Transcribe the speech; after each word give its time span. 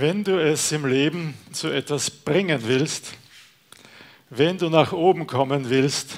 Wenn 0.00 0.24
du 0.24 0.42
es 0.42 0.72
im 0.72 0.86
Leben 0.86 1.34
zu 1.52 1.68
etwas 1.68 2.08
bringen 2.10 2.62
willst, 2.66 3.12
wenn 4.30 4.56
du 4.56 4.70
nach 4.70 4.94
oben 4.94 5.26
kommen 5.26 5.68
willst, 5.68 6.16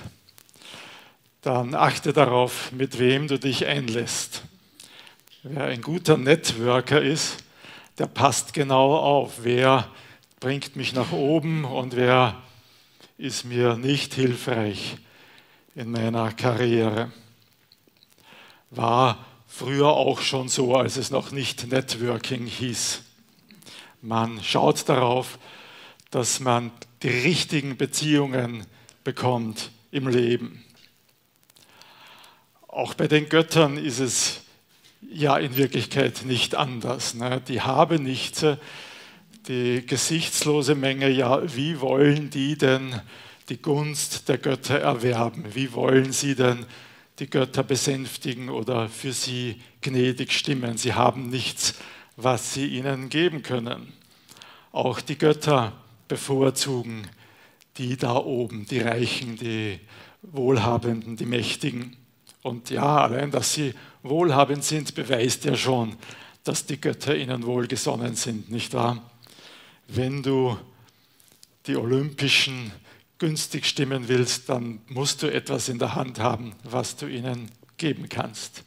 dann 1.40 1.74
achte 1.74 2.12
darauf, 2.12 2.71
mit 2.71 3.00
wem 3.00 3.26
du 3.26 3.40
dich 3.40 3.66
einlässt. 3.66 4.45
Wer 5.42 5.64
ein 5.64 5.82
guter 5.82 6.16
Networker 6.16 7.02
ist, 7.02 7.38
der 7.98 8.06
passt 8.06 8.52
genau 8.52 8.95
auf, 8.98 9.42
wer 9.42 9.88
bringt 10.38 10.76
mich 10.76 10.92
nach 10.92 11.10
oben 11.10 11.64
und 11.64 11.96
wer 11.96 12.40
ist 13.18 13.44
mir 13.44 13.76
nicht 13.76 14.14
hilfreich 14.14 14.94
in 15.74 15.90
meiner 15.90 16.30
Karriere. 16.30 17.10
War 18.70 19.26
früher 19.48 19.88
auch 19.88 20.20
schon 20.20 20.48
so, 20.48 20.76
als 20.76 20.96
es 20.96 21.10
noch 21.10 21.32
nicht 21.32 21.66
Networking 21.66 22.46
hieß. 22.46 23.02
Man 24.05 24.42
schaut 24.42 24.88
darauf, 24.88 25.38
dass 26.10 26.41
man 26.41 26.73
die 27.05 27.09
richtigen 27.09 27.77
Beziehungen 27.77 28.66
bekommt 29.05 29.70
im 29.93 30.09
Leben. 30.09 30.65
Auch 32.66 32.95
bei 32.95 33.07
den 33.07 33.29
Göttern 33.29 33.77
ist 33.77 34.01
es 34.01 34.41
ja 35.09 35.38
in 35.38 35.57
Wirklichkeit 35.57 36.24
nicht 36.24 36.57
anders. 36.57 37.15
Ne? 37.15 37.41
Die 37.46 37.60
haben 37.60 38.02
nichts, 38.02 38.45
die 39.46 39.87
gesichtslose 39.87 40.74
Menge, 40.74 41.09
ja, 41.09 41.41
wie 41.55 41.80
wollen 41.80 42.29
die 42.29 42.59
denn 42.59 43.01
die 43.51 43.62
Gunst 43.62 44.29
der 44.29 44.38
Götter 44.38 44.80
erwerben? 44.80 45.45
Wie 45.55 45.73
wollen 45.74 46.12
sie 46.12 46.34
denn 46.34 46.66
die 47.21 47.30
Götter 47.30 47.62
besänftigen 47.62 48.48
oder 48.48 48.88
für 48.88 49.12
sie 49.12 49.62
gnädig 49.80 50.32
stimmen? 50.32 50.77
Sie 50.77 50.95
haben 50.95 51.30
nichts 51.30 51.74
was 52.16 52.55
sie 52.55 52.66
ihnen 52.66 53.09
geben 53.09 53.43
können. 53.43 53.93
Auch 54.73 55.01
die 55.01 55.18
Götter 55.18 55.73
bevorzugen 56.09 57.09
die 57.79 57.96
da 57.96 58.16
oben, 58.16 58.66
die 58.66 58.80
Reichen, 58.80 59.37
die 59.37 59.80
Wohlhabenden, 60.23 61.16
die 61.16 61.27
Mächtigen. 61.27 61.96
Und 62.43 62.71
ja, 62.71 62.99
allein, 62.99 63.30
dass 63.30 63.54
sie 63.54 63.74
wohlhabend 64.03 64.65
sind, 64.65 64.94
beweist 64.94 65.44
ja 65.44 65.56
schon, 65.56 65.97
dass 66.44 66.66
die 66.66 66.81
Götter 66.81 67.16
ihnen 67.16 67.44
wohlgesonnen 67.44 68.16
sind, 68.16 68.50
nicht 68.50 68.75
wahr? 68.75 69.10
Wenn 69.88 70.22
du 70.22 70.59
die 71.66 71.76
Olympischen 71.76 72.72
günstig 73.19 73.66
stimmen 73.66 74.09
willst, 74.09 74.49
dann 74.49 74.81
musst 74.88 75.22
du 75.22 75.32
etwas 75.32 75.69
in 75.69 75.78
der 75.78 75.94
Hand 75.94 76.19
haben, 76.19 76.54
was 76.65 76.97
du 76.97 77.06
ihnen 77.06 77.50
geben 77.76 78.09
kannst. 78.09 78.65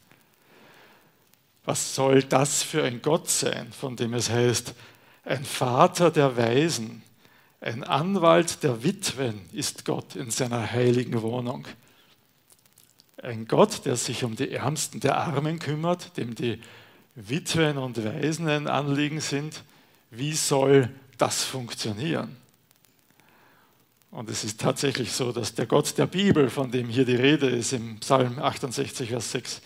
Was 1.65 1.95
soll 1.95 2.23
das 2.23 2.63
für 2.63 2.83
ein 2.83 3.01
Gott 3.01 3.29
sein, 3.29 3.71
von 3.71 3.95
dem 3.95 4.13
es 4.13 4.29
heißt, 4.29 4.73
ein 5.23 5.43
Vater 5.43 6.11
der 6.11 6.37
Weisen, 6.37 7.01
ein 7.59 7.83
Anwalt 7.83 8.61
der 8.61 8.83
Witwen 8.83 9.41
ist 9.51 9.85
Gott 9.85 10.15
in 10.15 10.29
seiner 10.29 10.71
heiligen 10.71 11.23
Wohnung. 11.23 11.67
Ein 13.17 13.47
Gott, 13.47 13.85
der 13.85 13.95
sich 13.95 14.23
um 14.23 14.35
die 14.35 14.51
Ärmsten 14.51 14.99
der 14.99 15.17
Armen 15.17 15.57
kümmert, 15.57 16.15
dem 16.17 16.35
die 16.35 16.61
Witwen 17.15 17.79
und 17.79 18.03
Waisen 18.03 18.47
ein 18.47 18.67
Anliegen 18.67 19.19
sind. 19.19 19.63
Wie 20.11 20.33
soll 20.33 20.91
das 21.17 21.43
funktionieren? 21.43 22.35
Und 24.11 24.29
es 24.29 24.43
ist 24.43 24.61
tatsächlich 24.61 25.11
so, 25.11 25.31
dass 25.31 25.55
der 25.55 25.65
Gott 25.65 25.97
der 25.97 26.05
Bibel, 26.05 26.49
von 26.49 26.69
dem 26.69 26.87
hier 26.87 27.05
die 27.05 27.15
Rede 27.15 27.49
ist, 27.49 27.73
im 27.73 27.99
Psalm 27.99 28.37
68, 28.37 29.09
Vers 29.09 29.31
6, 29.31 29.61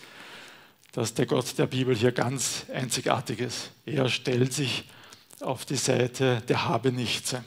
dass 0.92 1.14
der 1.14 1.26
Gott 1.26 1.58
der 1.58 1.66
Bibel 1.66 1.94
hier 1.94 2.12
ganz 2.12 2.66
einzigartig 2.72 3.40
ist. 3.40 3.70
Er 3.86 4.08
stellt 4.08 4.52
sich 4.52 4.84
auf 5.40 5.64
die 5.64 5.76
Seite 5.76 6.42
der 6.48 6.66
Habenichtse. 6.66 7.44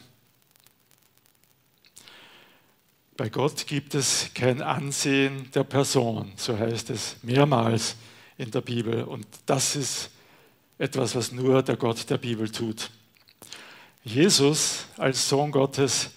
Bei 3.16 3.30
Gott 3.30 3.68
gibt 3.68 3.94
es 3.94 4.32
kein 4.34 4.62
Ansehen 4.62 5.52
der 5.54 5.64
Person, 5.64 6.32
so 6.36 6.58
heißt 6.58 6.90
es 6.90 7.18
mehrmals 7.22 7.96
in 8.38 8.50
der 8.50 8.62
Bibel. 8.62 9.04
Und 9.04 9.28
das 9.46 9.76
ist 9.76 10.10
etwas, 10.80 11.16
was 11.16 11.32
nur 11.32 11.62
der 11.62 11.78
Gott 11.78 12.10
der 12.10 12.18
Bibel 12.18 12.50
tut. 12.50 12.90
Jesus 14.04 14.86
als 14.98 15.30
Sohn 15.30 15.52
Gottes 15.52 16.10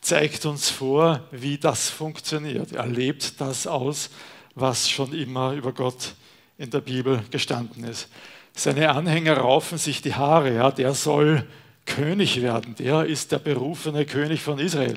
zeigt 0.00 0.44
uns 0.44 0.68
vor, 0.68 1.26
wie 1.30 1.58
das 1.58 1.88
funktioniert. 1.88 2.72
Er 2.72 2.86
lebt 2.86 3.40
das 3.40 3.68
aus, 3.68 4.10
was 4.56 4.90
schon 4.90 5.12
immer 5.14 5.52
über 5.52 5.72
Gott 5.72 6.14
in 6.62 6.70
der 6.70 6.80
Bibel 6.80 7.24
gestanden 7.32 7.82
ist. 7.82 8.08
Seine 8.54 8.90
Anhänger 8.90 9.38
raufen 9.38 9.78
sich 9.78 10.00
die 10.00 10.14
Haare, 10.14 10.54
ja, 10.54 10.70
der 10.70 10.94
soll 10.94 11.44
König 11.86 12.40
werden, 12.40 12.76
der 12.76 13.04
ist 13.04 13.32
der 13.32 13.40
berufene 13.40 14.06
König 14.06 14.42
von 14.42 14.60
Israel. 14.60 14.96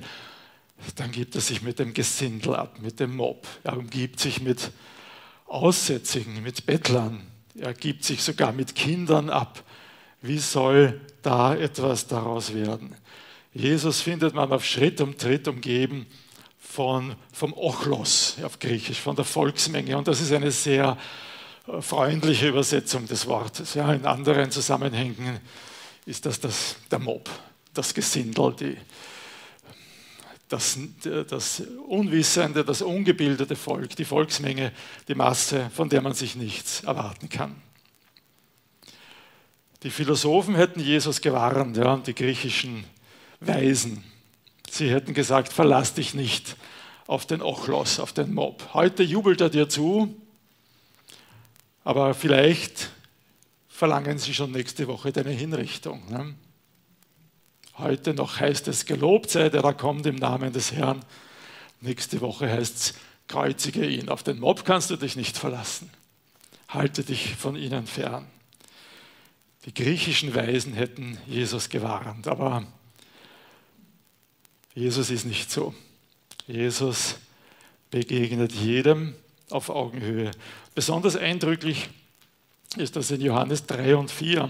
Dann 0.95 1.11
gibt 1.11 1.33
er 1.33 1.41
sich 1.41 1.63
mit 1.63 1.79
dem 1.79 1.95
Gesindel 1.95 2.55
ab, 2.55 2.77
mit 2.81 2.99
dem 2.99 3.15
Mob. 3.15 3.47
Er 3.63 3.77
umgibt 3.77 4.19
sich 4.19 4.41
mit 4.41 4.69
Aussätzigen, 5.47 6.43
mit 6.43 6.67
Bettlern. 6.67 7.23
Er 7.59 7.73
gibt 7.73 8.03
sich 8.03 8.21
sogar 8.21 8.51
mit 8.51 8.75
Kindern 8.75 9.31
ab. 9.31 9.63
Wie 10.21 10.37
soll 10.37 11.01
da 11.23 11.55
etwas 11.55 12.05
daraus 12.05 12.53
werden? 12.53 12.95
Jesus 13.53 14.01
findet 14.01 14.35
man 14.35 14.51
auf 14.51 14.63
Schritt 14.63 15.01
und 15.01 15.17
Tritt 15.17 15.47
umgeben 15.47 16.05
von, 16.59 17.15
vom 17.33 17.53
Ochlos 17.53 18.35
auf 18.43 18.59
Griechisch, 18.59 18.99
von 18.99 19.15
der 19.15 19.25
Volksmenge. 19.25 19.97
Und 19.97 20.07
das 20.07 20.21
ist 20.21 20.31
eine 20.31 20.51
sehr 20.51 20.97
freundliche 21.79 22.49
Übersetzung 22.49 23.07
des 23.07 23.27
Wortes. 23.27 23.73
Ja, 23.73 23.91
in 23.93 24.05
anderen 24.05 24.51
Zusammenhängen 24.51 25.39
ist 26.05 26.25
das, 26.25 26.39
das 26.39 26.77
der 26.91 26.99
Mob, 26.99 27.29
das 27.73 27.93
Gesindel, 27.93 28.53
die, 28.53 28.77
das, 30.47 30.77
das 31.27 31.63
Unwissende, 31.87 32.63
das 32.63 32.81
ungebildete 32.81 33.55
Volk, 33.55 33.95
die 33.95 34.05
Volksmenge, 34.05 34.71
die 35.07 35.15
Masse, 35.15 35.71
von 35.73 35.89
der 35.89 36.01
man 36.01 36.13
sich 36.13 36.35
nichts 36.35 36.83
erwarten 36.83 37.29
kann. 37.29 37.55
Die 39.83 39.89
Philosophen 39.89 40.55
hätten 40.55 40.79
Jesus 40.79 41.21
gewarnt, 41.21 41.77
ja, 41.77 41.97
die 41.97 42.15
griechischen 42.15 42.85
Weisen. 43.39 44.03
Sie 44.69 44.89
hätten 44.89 45.13
gesagt, 45.13 45.51
verlass 45.51 45.93
dich 45.93 46.13
nicht 46.13 46.55
auf 47.07 47.25
den 47.25 47.41
Ochlos, 47.41 47.99
auf 47.99 48.13
den 48.13 48.33
Mob. 48.33 48.73
Heute 48.73 49.03
jubelt 49.03 49.41
er 49.41 49.49
dir 49.49 49.69
zu, 49.69 50.15
aber 51.85 52.15
vielleicht 52.15 52.89
verlangen 53.69 54.17
sie 54.17 54.33
schon 54.33 54.51
nächste 54.51 54.87
Woche 54.87 55.13
deine 55.13 55.29
Hinrichtung. 55.29 56.01
Ne? 56.09 56.35
Heute 57.77 58.13
noch 58.13 58.39
heißt 58.39 58.67
es, 58.67 58.85
gelobt 58.85 59.29
sei 59.29 59.49
der, 59.49 59.61
der 59.61 59.73
kommt 59.73 60.05
im 60.07 60.15
Namen 60.15 60.51
des 60.51 60.71
Herrn. 60.71 61.05
Nächste 61.81 62.19
Woche 62.21 62.49
heißt 62.49 62.75
es, 62.75 62.93
kreuzige 63.27 63.85
ihn. 63.85 64.09
Auf 64.09 64.23
den 64.23 64.39
Mob 64.39 64.65
kannst 64.65 64.89
du 64.89 64.95
dich 64.95 65.15
nicht 65.15 65.37
verlassen. 65.37 65.89
Halte 66.69 67.03
dich 67.03 67.35
von 67.35 67.55
ihnen 67.55 67.85
fern. 67.85 68.25
Die 69.65 69.73
griechischen 69.73 70.33
Weisen 70.33 70.73
hätten 70.73 71.19
Jesus 71.27 71.69
gewarnt, 71.69 72.27
aber 72.27 72.65
Jesus 74.73 75.11
ist 75.11 75.25
nicht 75.25 75.51
so. 75.51 75.75
Jesus 76.47 77.17
begegnet 77.91 78.53
jedem 78.53 79.13
auf 79.49 79.69
Augenhöhe. 79.69 80.31
Besonders 80.73 81.15
eindrücklich 81.15 81.89
ist 82.77 82.95
das 82.95 83.11
in 83.11 83.21
Johannes 83.21 83.65
3 83.65 83.95
und 83.95 84.11
4, 84.11 84.49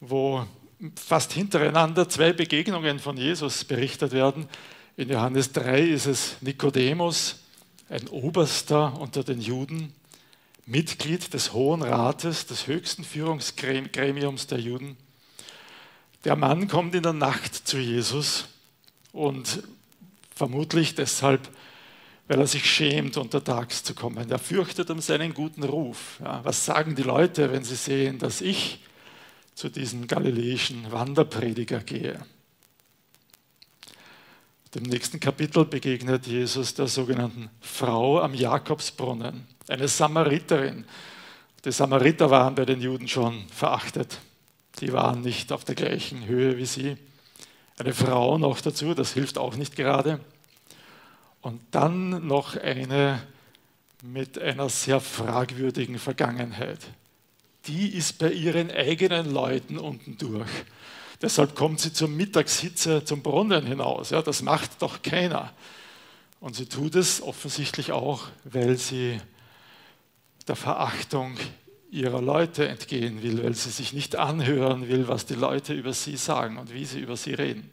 wo 0.00 0.46
fast 0.94 1.32
hintereinander 1.32 2.08
zwei 2.08 2.32
Begegnungen 2.32 2.98
von 2.98 3.16
Jesus 3.16 3.64
berichtet 3.64 4.12
werden. 4.12 4.48
In 4.96 5.10
Johannes 5.10 5.52
3 5.52 5.80
ist 5.80 6.06
es 6.06 6.36
Nikodemus, 6.40 7.40
ein 7.88 8.08
Oberster 8.08 8.98
unter 9.00 9.24
den 9.24 9.40
Juden, 9.40 9.92
Mitglied 10.66 11.32
des 11.32 11.52
Hohen 11.52 11.82
Rates, 11.82 12.46
des 12.46 12.66
höchsten 12.66 13.02
Führungsgremiums 13.02 14.46
der 14.46 14.60
Juden. 14.60 14.96
Der 16.24 16.36
Mann 16.36 16.68
kommt 16.68 16.94
in 16.94 17.02
der 17.02 17.14
Nacht 17.14 17.54
zu 17.54 17.78
Jesus 17.78 18.48
und 19.12 19.62
vermutlich 20.34 20.94
deshalb 20.94 21.48
weil 22.28 22.40
er 22.40 22.46
sich 22.46 22.70
schämt, 22.70 23.16
untertags 23.16 23.82
zu 23.82 23.94
kommen. 23.94 24.30
Er 24.30 24.38
fürchtet 24.38 24.90
um 24.90 25.00
seinen 25.00 25.32
guten 25.34 25.64
Ruf. 25.64 26.20
Ja, 26.22 26.44
was 26.44 26.64
sagen 26.64 26.94
die 26.94 27.02
Leute, 27.02 27.50
wenn 27.50 27.64
sie 27.64 27.74
sehen, 27.74 28.18
dass 28.18 28.42
ich 28.42 28.84
zu 29.54 29.70
diesem 29.70 30.06
galiläischen 30.06 30.92
Wanderprediger 30.92 31.80
gehe? 31.80 32.20
Im 34.76 34.84
nächsten 34.84 35.18
Kapitel 35.18 35.64
begegnet 35.64 36.28
Jesus 36.28 36.72
der 36.72 36.86
sogenannten 36.86 37.50
Frau 37.60 38.20
am 38.20 38.32
Jakobsbrunnen, 38.32 39.44
eine 39.66 39.88
Samariterin. 39.88 40.84
Die 41.64 41.72
Samariter 41.72 42.30
waren 42.30 42.54
bei 42.54 42.64
den 42.64 42.80
Juden 42.80 43.08
schon 43.08 43.48
verachtet. 43.48 44.20
Die 44.80 44.92
waren 44.92 45.22
nicht 45.22 45.50
auf 45.50 45.64
der 45.64 45.74
gleichen 45.74 46.26
Höhe 46.26 46.58
wie 46.58 46.66
sie. 46.66 46.96
Eine 47.76 47.92
Frau 47.92 48.38
noch 48.38 48.60
dazu, 48.60 48.94
das 48.94 49.14
hilft 49.14 49.36
auch 49.36 49.56
nicht 49.56 49.74
gerade. 49.74 50.20
Und 51.48 51.62
dann 51.70 52.26
noch 52.26 52.56
eine 52.56 53.22
mit 54.02 54.38
einer 54.38 54.68
sehr 54.68 55.00
fragwürdigen 55.00 55.98
Vergangenheit. 55.98 56.80
die 57.66 57.88
ist 57.88 58.18
bei 58.18 58.30
ihren 58.30 58.70
eigenen 58.70 59.32
Leuten 59.32 59.78
unten 59.78 60.18
durch. 60.18 60.50
Deshalb 61.22 61.54
kommt 61.54 61.80
sie 61.80 61.90
zur 61.90 62.08
Mittagshitze 62.08 63.02
zum 63.02 63.22
Brunnen 63.22 63.64
hinaus. 63.64 64.10
Ja, 64.10 64.20
das 64.20 64.42
macht 64.42 64.82
doch 64.82 65.00
keiner. 65.00 65.54
Und 66.40 66.54
sie 66.54 66.66
tut 66.66 66.94
es 66.94 67.22
offensichtlich 67.22 67.92
auch, 67.92 68.28
weil 68.44 68.76
sie 68.76 69.18
der 70.48 70.56
Verachtung 70.56 71.38
ihrer 71.90 72.20
Leute 72.20 72.68
entgehen 72.68 73.22
will, 73.22 73.42
weil 73.42 73.54
sie 73.54 73.70
sich 73.70 73.94
nicht 73.94 74.16
anhören 74.16 74.86
will, 74.86 75.08
was 75.08 75.24
die 75.24 75.34
Leute 75.34 75.72
über 75.72 75.94
sie 75.94 76.18
sagen 76.18 76.58
und 76.58 76.74
wie 76.74 76.84
sie 76.84 77.00
über 77.00 77.16
sie 77.16 77.32
reden. 77.32 77.70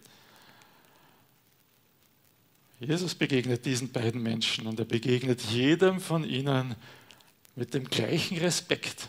Jesus 2.80 3.16
begegnet 3.16 3.66
diesen 3.66 3.92
beiden 3.92 4.22
Menschen 4.22 4.68
und 4.68 4.80
er 4.80 4.86
begegnet 4.86 5.42
jedem 5.42 6.00
von 6.00 6.24
ihnen 6.24 6.76
mit 7.56 7.74
dem 7.74 7.86
gleichen 7.86 8.38
Respekt. 8.38 9.08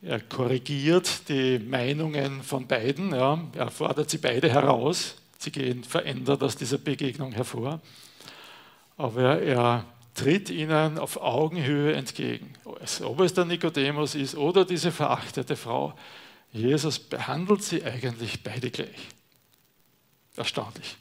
Er 0.00 0.20
korrigiert 0.20 1.28
die 1.28 1.58
Meinungen 1.58 2.42
von 2.42 2.66
beiden, 2.66 3.12
ja, 3.12 3.42
er 3.54 3.70
fordert 3.70 4.08
sie 4.08 4.18
beide 4.18 4.48
heraus. 4.50 5.16
Sie 5.38 5.50
gehen 5.50 5.84
verändert 5.84 6.42
aus 6.42 6.56
dieser 6.56 6.78
Begegnung 6.78 7.32
hervor. 7.32 7.80
Aber 8.96 9.42
er 9.42 9.84
tritt 10.14 10.48
ihnen 10.48 10.98
auf 10.98 11.18
Augenhöhe 11.18 11.92
entgegen. 11.94 12.54
Ob 12.64 13.20
es 13.20 13.34
der 13.34 13.44
Nikodemus 13.44 14.14
ist 14.14 14.34
oder 14.34 14.64
diese 14.64 14.90
verachtete 14.90 15.56
Frau, 15.56 15.94
Jesus 16.52 16.98
behandelt 16.98 17.62
sie 17.62 17.84
eigentlich 17.84 18.42
beide 18.42 18.70
gleich. 18.70 19.08
Erstaunlich. 20.36 20.96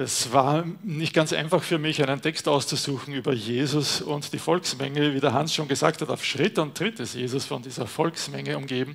Es 0.00 0.32
war 0.32 0.64
nicht 0.84 1.12
ganz 1.12 1.32
einfach 1.32 1.60
für 1.60 1.80
mich, 1.80 2.00
einen 2.00 2.22
Text 2.22 2.46
auszusuchen 2.46 3.14
über 3.14 3.32
Jesus 3.32 4.00
und 4.00 4.32
die 4.32 4.38
Volksmenge. 4.38 5.12
Wie 5.12 5.18
der 5.18 5.32
Hans 5.32 5.52
schon 5.52 5.66
gesagt 5.66 6.00
hat, 6.00 6.08
auf 6.08 6.24
Schritt 6.24 6.56
und 6.60 6.76
Tritt 6.76 7.00
ist 7.00 7.16
Jesus 7.16 7.46
von 7.46 7.62
dieser 7.64 7.88
Volksmenge 7.88 8.56
umgeben. 8.56 8.94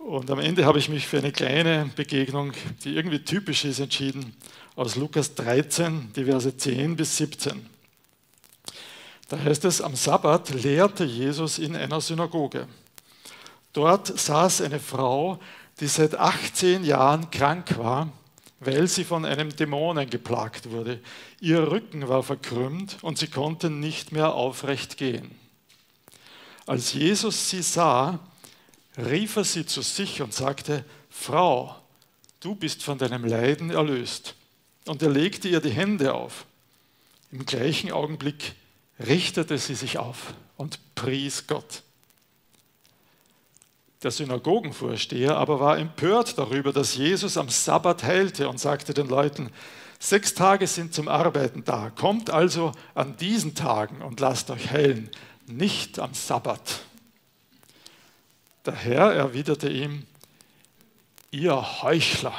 Und 0.00 0.28
am 0.28 0.40
Ende 0.40 0.64
habe 0.64 0.80
ich 0.80 0.88
mich 0.88 1.06
für 1.06 1.18
eine 1.18 1.30
kleine 1.30 1.88
Begegnung, 1.94 2.50
die 2.82 2.96
irgendwie 2.96 3.20
typisch 3.20 3.64
ist, 3.64 3.78
entschieden, 3.78 4.34
aus 4.74 4.96
Lukas 4.96 5.36
13, 5.36 6.12
die 6.16 6.24
Verse 6.24 6.56
10 6.56 6.96
bis 6.96 7.16
17. 7.16 7.64
Da 9.28 9.38
heißt 9.38 9.66
es, 9.66 9.80
am 9.80 9.94
Sabbat 9.94 10.50
lehrte 10.50 11.04
Jesus 11.04 11.60
in 11.60 11.76
einer 11.76 12.00
Synagoge. 12.00 12.66
Dort 13.72 14.18
saß 14.18 14.62
eine 14.62 14.80
Frau, 14.80 15.38
die 15.78 15.86
seit 15.86 16.16
18 16.16 16.82
Jahren 16.82 17.30
krank 17.30 17.78
war 17.78 18.10
weil 18.60 18.88
sie 18.88 19.04
von 19.04 19.24
einem 19.24 19.54
Dämonen 19.54 20.10
geplagt 20.10 20.70
wurde. 20.70 21.00
Ihr 21.40 21.70
Rücken 21.70 22.08
war 22.08 22.22
verkrümmt 22.22 22.98
und 23.02 23.18
sie 23.18 23.28
konnte 23.28 23.70
nicht 23.70 24.12
mehr 24.12 24.34
aufrecht 24.34 24.96
gehen. 24.96 25.30
Als 26.66 26.92
Jesus 26.92 27.50
sie 27.50 27.62
sah, 27.62 28.18
rief 28.96 29.36
er 29.36 29.44
sie 29.44 29.64
zu 29.64 29.82
sich 29.82 30.20
und 30.20 30.34
sagte, 30.34 30.84
Frau, 31.08 31.76
du 32.40 32.54
bist 32.54 32.82
von 32.82 32.98
deinem 32.98 33.24
Leiden 33.24 33.70
erlöst. 33.70 34.34
Und 34.86 35.02
er 35.02 35.10
legte 35.10 35.48
ihr 35.48 35.60
die 35.60 35.70
Hände 35.70 36.14
auf. 36.14 36.46
Im 37.30 37.46
gleichen 37.46 37.92
Augenblick 37.92 38.54
richtete 38.98 39.58
sie 39.58 39.74
sich 39.74 39.98
auf 39.98 40.34
und 40.56 40.78
pries 40.94 41.46
Gott. 41.46 41.82
Der 44.02 44.12
Synagogenvorsteher 44.12 45.36
aber 45.36 45.58
war 45.58 45.78
empört 45.78 46.38
darüber, 46.38 46.72
dass 46.72 46.94
Jesus 46.94 47.36
am 47.36 47.48
Sabbat 47.48 48.04
heilte 48.04 48.48
und 48.48 48.60
sagte 48.60 48.94
den 48.94 49.08
Leuten, 49.08 49.50
sechs 49.98 50.34
Tage 50.34 50.68
sind 50.68 50.94
zum 50.94 51.08
Arbeiten 51.08 51.64
da, 51.64 51.90
kommt 51.90 52.30
also 52.30 52.72
an 52.94 53.16
diesen 53.16 53.56
Tagen 53.56 54.00
und 54.02 54.20
lasst 54.20 54.50
euch 54.50 54.70
heilen, 54.70 55.10
nicht 55.46 55.98
am 55.98 56.14
Sabbat. 56.14 56.80
Der 58.66 58.74
Herr 58.74 59.12
erwiderte 59.14 59.68
ihm, 59.68 60.06
ihr 61.32 61.82
Heuchler, 61.82 62.34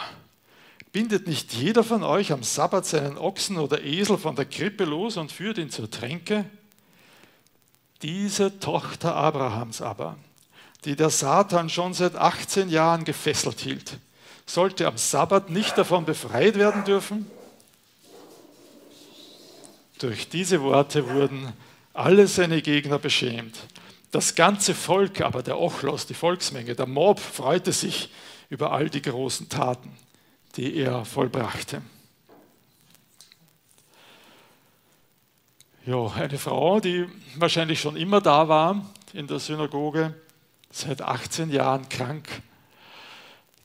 bindet 0.93 1.27
nicht 1.27 1.53
jeder 1.53 1.83
von 1.83 2.03
euch 2.03 2.31
am 2.31 2.43
Sabbat 2.43 2.85
seinen 2.85 3.17
Ochsen 3.17 3.57
oder 3.57 3.83
Esel 3.83 4.17
von 4.17 4.35
der 4.35 4.45
Krippe 4.45 4.85
los 4.85 5.17
und 5.17 5.31
führt 5.31 5.57
ihn 5.57 5.69
zur 5.69 5.91
Tränke? 5.91 6.45
Diese 8.01 8.59
Tochter 8.59 9.13
Abrahams 9.13 9.81
aber, 9.81 10.17
die 10.85 10.95
der 10.95 11.09
Satan 11.09 11.69
schon 11.69 11.93
seit 11.93 12.15
18 12.15 12.69
Jahren 12.69 13.03
gefesselt 13.03 13.59
hielt, 13.59 13.97
sollte 14.45 14.87
am 14.87 14.97
Sabbat 14.97 15.49
nicht 15.49 15.77
davon 15.77 16.05
befreit 16.05 16.55
werden 16.55 16.83
dürfen? 16.83 17.29
Durch 19.99 20.29
diese 20.29 20.61
Worte 20.61 21.09
wurden 21.09 21.51
alle 21.93 22.27
seine 22.27 22.61
Gegner 22.61 22.97
beschämt. 22.97 23.57
Das 24.11 24.33
ganze 24.33 24.73
Volk 24.73 25.21
aber, 25.21 25.43
der 25.43 25.59
Ochlos, 25.59 26.07
die 26.07 26.13
Volksmenge, 26.13 26.73
der 26.73 26.87
Mob, 26.87 27.19
freute 27.19 27.73
sich 27.73 28.09
über 28.49 28.71
all 28.71 28.89
die 28.89 29.01
großen 29.01 29.49
Taten, 29.49 29.95
die 30.55 30.75
er 30.77 31.05
vollbrachte. 31.05 31.81
Ja, 35.85 36.07
eine 36.07 36.37
Frau, 36.37 36.79
die 36.79 37.07
wahrscheinlich 37.35 37.79
schon 37.79 37.95
immer 37.95 38.21
da 38.21 38.47
war 38.47 38.85
in 39.13 39.27
der 39.27 39.39
Synagoge, 39.39 40.13
seit 40.71 41.01
18 41.01 41.49
Jahren 41.49 41.89
krank. 41.89 42.27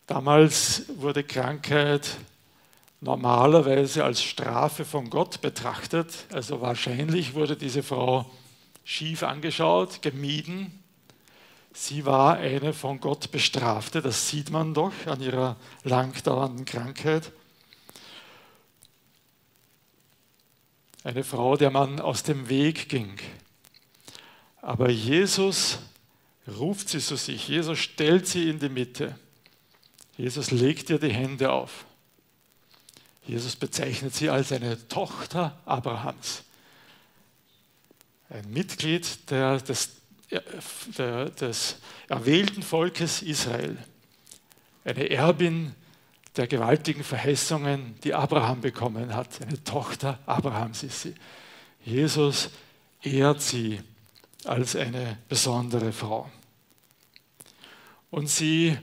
Damals 0.07 0.85
wurde 0.97 1.25
Krankheit 1.25 2.17
normalerweise 3.01 4.05
als 4.05 4.23
Strafe 4.23 4.85
von 4.85 5.11
Gott 5.11 5.41
betrachtet. 5.41 6.27
Also 6.33 6.61
wahrscheinlich 6.61 7.35
wurde 7.35 7.57
diese 7.57 7.83
Frau 7.83 8.31
schief 8.85 9.23
angeschaut, 9.23 10.03
gemieden. 10.03 10.83
Sie 11.73 12.07
war 12.07 12.37
eine 12.37 12.73
von 12.73 13.01
Gott 13.01 13.33
bestrafte, 13.33 14.01
das 14.01 14.29
sieht 14.29 14.51
man 14.51 14.75
doch 14.75 14.93
an 15.07 15.21
ihrer 15.21 15.57
langdauernden 15.83 16.65
Krankheit. 16.65 17.33
Eine 21.03 21.25
Frau, 21.25 21.57
der 21.57 21.71
man 21.71 22.01
aus 22.01 22.23
dem 22.23 22.49
Weg 22.49 22.89
ging. 22.89 23.17
Aber 24.63 24.89
Jesus 24.89 25.79
ruft 26.49 26.89
sie 26.89 27.01
zu 27.01 27.17
sich. 27.17 27.49
Jesus 27.49 27.79
stellt 27.79 28.27
sie 28.27 28.49
in 28.49 28.59
die 28.59 28.69
Mitte. 28.69 29.19
Jesus 30.17 30.51
legt 30.51 30.91
ihr 30.91 30.99
die 30.99 31.13
Hände 31.13 31.51
auf. 31.51 31.87
Jesus 33.27 33.57
bezeichnet 33.57 34.15
sie 34.15 34.29
als 34.29 34.53
eine 34.53 34.87
Tochter 34.89 35.59
Abrahams. 35.65 36.45
Ein 38.29 38.51
Mitglied 38.51 39.31
der, 39.31 39.59
des, 39.59 39.91
der, 40.99 41.31
des 41.31 41.77
erwählten 42.09 42.63
Volkes 42.63 43.23
Israel. 43.23 43.79
Eine 44.85 45.09
Erbin 45.09 45.75
der 46.37 46.47
gewaltigen 46.47 47.05
Verheißungen, 47.05 47.99
die 48.03 48.13
Abraham 48.13 48.61
bekommen 48.61 49.15
hat. 49.15 49.41
Eine 49.41 49.63
Tochter 49.65 50.19
Abrahams 50.27 50.83
ist 50.83 51.03
sie. 51.03 51.15
Jesus 51.85 52.51
ehrt 53.03 53.41
sie 53.41 53.81
als 54.47 54.77
eine 54.77 55.19
besondere 55.29 55.93
Frau. 55.93 56.31
Und 58.11 58.29
sie 58.29 58.79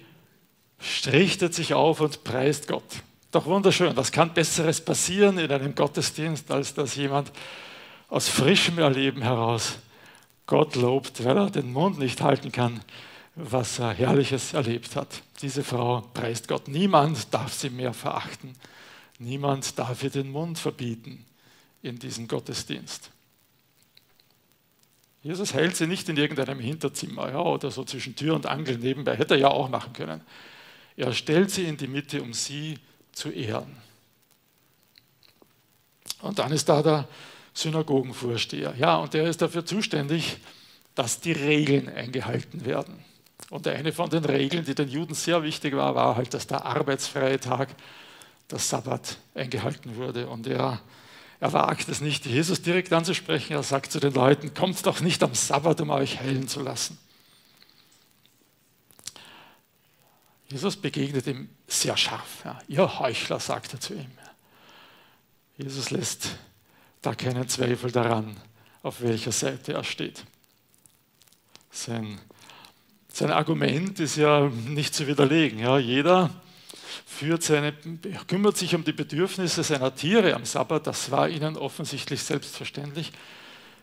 richtet 1.05 1.53
sich 1.53 1.73
auf 1.73 2.01
und 2.01 2.23
preist 2.23 2.67
Gott. 2.67 2.83
Doch 3.31 3.45
wunderschön, 3.45 3.95
was 3.95 4.11
kann 4.11 4.33
Besseres 4.33 4.81
passieren 4.81 5.37
in 5.37 5.51
einem 5.51 5.73
Gottesdienst, 5.73 6.51
als 6.51 6.73
dass 6.73 6.95
jemand 6.95 7.31
aus 8.09 8.27
frischem 8.27 8.77
Erleben 8.77 9.21
heraus 9.21 9.77
Gott 10.47 10.75
lobt, 10.75 11.23
weil 11.23 11.37
er 11.37 11.49
den 11.49 11.71
Mund 11.71 11.97
nicht 11.97 12.19
halten 12.19 12.51
kann, 12.51 12.81
was 13.35 13.79
er 13.79 13.93
Herrliches 13.93 14.53
erlebt 14.53 14.97
hat. 14.97 15.23
Diese 15.41 15.63
Frau 15.63 16.01
preist 16.13 16.49
Gott. 16.49 16.67
Niemand 16.67 17.33
darf 17.33 17.53
sie 17.53 17.69
mehr 17.69 17.93
verachten. 17.93 18.53
Niemand 19.17 19.79
darf 19.79 20.03
ihr 20.03 20.09
den 20.09 20.29
Mund 20.29 20.59
verbieten 20.59 21.25
in 21.81 21.97
diesem 21.99 22.27
Gottesdienst. 22.27 23.11
Jesus 25.23 25.53
heilt 25.53 25.75
sie 25.75 25.87
nicht 25.87 26.09
in 26.09 26.17
irgendeinem 26.17 26.59
Hinterzimmer 26.59 27.29
ja, 27.29 27.39
oder 27.39 27.69
so 27.69 27.83
zwischen 27.83 28.15
Tür 28.15 28.35
und 28.35 28.47
Angel 28.47 28.77
nebenbei. 28.77 29.15
Hätte 29.15 29.35
er 29.35 29.39
ja 29.39 29.47
auch 29.49 29.69
machen 29.69 29.93
können. 29.93 30.21
Er 30.97 31.13
stellt 31.13 31.51
sie 31.51 31.65
in 31.65 31.77
die 31.77 31.87
Mitte, 31.87 32.21
um 32.21 32.33
sie 32.33 32.79
zu 33.11 33.29
ehren. 33.29 33.77
Und 36.21 36.39
dann 36.39 36.51
ist 36.51 36.69
da 36.69 36.81
der 36.81 37.07
Synagogenvorsteher. 37.53 38.73
Ja, 38.77 38.97
und 38.97 39.13
der 39.13 39.25
ist 39.25 39.41
dafür 39.41 39.65
zuständig, 39.65 40.37
dass 40.95 41.19
die 41.19 41.31
Regeln 41.31 41.89
eingehalten 41.89 42.65
werden. 42.65 43.03
Und 43.49 43.67
eine 43.67 43.91
von 43.91 44.09
den 44.09 44.25
Regeln, 44.25 44.65
die 44.65 44.75
den 44.75 44.89
Juden 44.89 45.13
sehr 45.13 45.43
wichtig 45.43 45.75
war, 45.75 45.93
war 45.95 46.15
halt, 46.15 46.33
dass 46.33 46.47
der 46.47 46.65
arbeitsfreie 46.65 47.39
Tag, 47.39 47.69
der 48.49 48.59
Sabbat, 48.59 49.17
eingehalten 49.35 49.95
wurde. 49.95 50.27
Und 50.27 50.47
er 50.47 50.81
er 51.41 51.53
wagt 51.53 51.89
es 51.89 52.01
nicht, 52.01 52.27
Jesus 52.27 52.61
direkt 52.61 52.93
anzusprechen. 52.93 53.53
Er 53.53 53.63
sagt 53.63 53.91
zu 53.91 53.99
den 53.99 54.13
Leuten, 54.13 54.53
kommt 54.53 54.85
doch 54.85 55.01
nicht 55.01 55.23
am 55.23 55.33
Sabbat, 55.33 55.81
um 55.81 55.89
euch 55.89 56.19
heilen 56.19 56.47
zu 56.47 56.61
lassen. 56.61 56.99
Jesus 60.49 60.75
begegnet 60.75 61.25
ihm 61.25 61.49
sehr 61.67 61.97
scharf. 61.97 62.45
Ja, 62.45 62.59
ihr 62.67 62.99
Heuchler, 62.99 63.39
sagt 63.39 63.73
er 63.73 63.79
zu 63.79 63.95
ihm. 63.95 64.11
Jesus 65.57 65.89
lässt 65.89 66.37
da 67.01 67.15
keinen 67.15 67.49
Zweifel 67.49 67.91
daran, 67.91 68.37
auf 68.83 69.01
welcher 69.01 69.31
Seite 69.31 69.73
er 69.73 69.83
steht. 69.83 70.23
Sein, 71.71 72.19
sein 73.11 73.31
Argument 73.31 73.99
ist 73.99 74.15
ja 74.15 74.47
nicht 74.67 74.93
zu 74.93 75.07
widerlegen. 75.07 75.57
Ja, 75.57 75.79
jeder 75.79 76.29
führt 77.05 77.43
seine, 77.43 77.73
kümmert 78.27 78.57
sich 78.57 78.75
um 78.75 78.83
die 78.83 78.93
Bedürfnisse 78.93 79.63
seiner 79.63 79.93
Tiere 79.95 80.33
am 80.33 80.45
Sabbat, 80.45 80.87
das 80.87 81.11
war 81.11 81.29
ihnen 81.29 81.57
offensichtlich 81.57 82.23
selbstverständlich. 82.23 83.11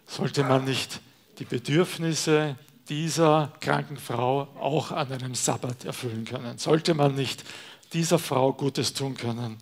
Sollte 0.07 0.45
man 0.45 0.65
nicht 0.65 1.00
die 1.38 1.45
Bedürfnisse 1.45 2.57
dieser 2.88 3.53
kranken 3.61 3.99
Frau 3.99 4.49
auch 4.59 4.93
an 4.93 5.12
einem 5.12 5.35
Sabbat 5.35 5.85
erfüllen 5.85 6.25
können? 6.25 6.59
Sollte 6.59 6.95
man 6.95 7.15
nicht 7.15 7.45
dieser 7.93 8.19
Frau 8.19 8.53
Gutes 8.53 8.95
tun 8.95 9.17
können 9.17 9.59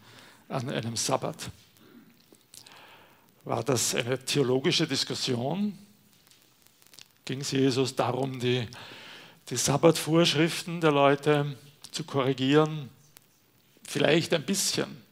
an 0.48 0.70
einem 0.70 0.96
Sabbat? 0.96 1.50
War 3.44 3.62
das 3.62 3.94
eine 3.94 4.24
theologische 4.24 4.86
Diskussion? 4.86 5.76
Ging 7.24 7.40
es 7.40 7.50
Jesus 7.50 7.94
darum, 7.94 8.38
die, 8.38 8.66
die 9.50 9.56
Sabbatvorschriften 9.56 10.80
der 10.80 10.92
Leute 10.92 11.56
zu 11.90 12.04
korrigieren? 12.04 12.88
Vielleicht 13.86 14.34
ein 14.34 14.44
bisschen. 14.44 15.02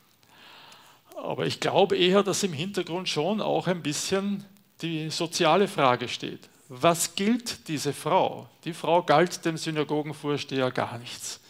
Aber 1.17 1.47
ich 1.47 1.61
glaube 1.61 1.97
eher, 1.97 2.23
dass 2.23 2.43
im 2.43 2.53
Hintergrund 2.53 3.09
schon 3.09 3.41
auch 3.41 3.67
ein 3.67 3.83
bisschen 3.83 4.45
die 4.83 5.11
soziale 5.11 5.69
Frage 5.69 6.09
steht. 6.09 6.49
Was 6.69 7.15
gilt 7.15 7.69
diese 7.69 7.93
Frau? 7.93 8.49
Die 8.65 8.73
Frau 8.73 9.03
galt 9.03 9.45
dem 9.45 9.57
Synagogenvorsteher 9.57 10.71
gar 10.71 10.99
nichts. 10.99 11.41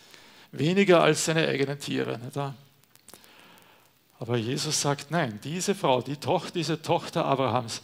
Weniger 0.52 1.02
als 1.02 1.24
seine 1.24 1.48
eigenen 1.48 1.78
Tiere. 1.78 2.18
Nicht 2.18 2.38
Aber 4.18 4.36
Jesus 4.36 4.80
sagt, 4.80 5.10
nein, 5.10 5.40
diese 5.42 5.74
Frau, 5.74 6.02
die 6.02 6.16
Tochter, 6.16 6.52
diese 6.52 6.82
Tochter 6.82 7.24
Abrahams, 7.24 7.82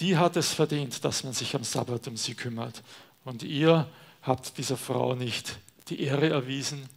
die 0.00 0.16
hat 0.16 0.36
es 0.36 0.52
verdient, 0.52 1.04
dass 1.04 1.24
man 1.24 1.32
sich 1.32 1.54
am 1.54 1.64
Sabbat 1.64 2.06
um 2.08 2.16
sie 2.16 2.34
kümmert. 2.34 2.82
Und 3.24 3.42
ihr 3.42 3.88
habt 4.22 4.58
dieser 4.58 4.76
Frau 4.76 5.14
nicht 5.14 5.58
die 5.88 6.00
Ehre 6.02 6.28
erwiesen, 6.28 6.88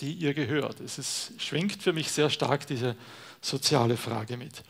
die 0.00 0.12
ihr 0.12 0.34
gehört. 0.34 0.80
Es 0.80 0.98
ist, 0.98 1.32
schwingt 1.38 1.82
für 1.82 1.92
mich 1.92 2.10
sehr 2.10 2.30
stark 2.30 2.66
diese 2.66 2.96
soziale 3.40 3.96
Frage 3.96 4.36
mit. 4.36 4.62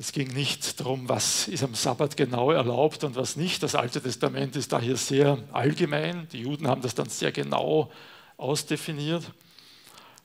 Es 0.00 0.12
ging 0.12 0.32
nicht 0.32 0.78
darum, 0.78 1.08
was 1.08 1.48
ist 1.48 1.64
am 1.64 1.74
Sabbat 1.74 2.16
genau 2.16 2.52
erlaubt 2.52 3.02
und 3.02 3.16
was 3.16 3.34
nicht. 3.34 3.64
Das 3.64 3.74
Alte 3.74 4.00
Testament 4.00 4.54
ist 4.54 4.72
da 4.72 4.80
hier 4.80 4.96
sehr 4.96 5.38
allgemein. 5.52 6.28
Die 6.32 6.42
Juden 6.42 6.68
haben 6.68 6.82
das 6.82 6.94
dann 6.94 7.08
sehr 7.08 7.32
genau 7.32 7.90
ausdefiniert. 8.36 9.24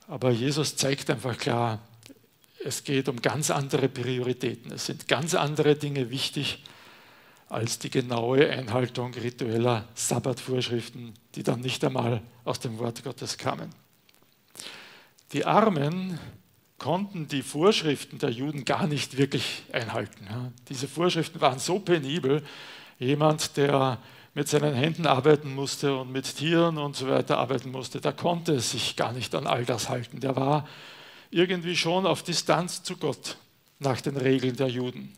Aber 0.07 0.29
Jesus 0.29 0.75
zeigt 0.75 1.09
einfach 1.09 1.37
klar, 1.37 1.79
es 2.63 2.83
geht 2.83 3.09
um 3.09 3.21
ganz 3.21 3.49
andere 3.49 3.89
Prioritäten. 3.89 4.71
Es 4.71 4.85
sind 4.85 5.07
ganz 5.07 5.33
andere 5.33 5.75
Dinge 5.75 6.11
wichtig 6.11 6.63
als 7.49 7.79
die 7.79 7.89
genaue 7.89 8.49
Einhaltung 8.49 9.13
ritueller 9.13 9.87
Sabbatvorschriften, 9.95 11.13
die 11.35 11.43
dann 11.43 11.61
nicht 11.61 11.83
einmal 11.83 12.21
aus 12.45 12.59
dem 12.59 12.77
Wort 12.77 13.03
Gottes 13.03 13.37
kamen. 13.37 13.73
Die 15.33 15.45
Armen 15.45 16.19
konnten 16.77 17.27
die 17.27 17.41
Vorschriften 17.41 18.19
der 18.19 18.29
Juden 18.29 18.65
gar 18.65 18.87
nicht 18.87 19.17
wirklich 19.17 19.63
einhalten. 19.71 20.27
Diese 20.69 20.87
Vorschriften 20.87 21.41
waren 21.41 21.59
so 21.59 21.79
penibel, 21.79 22.43
jemand, 22.99 23.57
der 23.57 23.99
mit 24.35 24.47
seinen 24.47 24.73
Händen 24.73 25.05
arbeiten 25.05 25.53
musste 25.53 25.95
und 25.95 26.11
mit 26.11 26.35
Tieren 26.35 26.77
und 26.77 26.95
so 26.95 27.07
weiter 27.07 27.37
arbeiten 27.37 27.71
musste, 27.71 28.01
der 28.01 28.13
konnte 28.13 28.59
sich 28.59 28.95
gar 28.95 29.13
nicht 29.13 29.33
an 29.35 29.47
all 29.47 29.65
das 29.65 29.89
halten. 29.89 30.19
Der 30.19 30.35
war 30.35 30.67
irgendwie 31.29 31.75
schon 31.75 32.05
auf 32.05 32.23
Distanz 32.23 32.83
zu 32.83 32.97
Gott 32.97 33.37
nach 33.79 34.01
den 34.01 34.17
Regeln 34.17 34.55
der 34.55 34.69
Juden. 34.69 35.13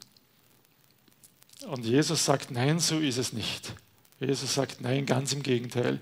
Und 1.67 1.85
Jesus 1.85 2.25
sagt, 2.25 2.51
nein, 2.51 2.79
so 2.79 2.99
ist 2.99 3.17
es 3.17 3.33
nicht. 3.33 3.73
Jesus 4.19 4.53
sagt, 4.53 4.81
nein, 4.81 5.05
ganz 5.05 5.33
im 5.33 5.43
Gegenteil. 5.43 5.99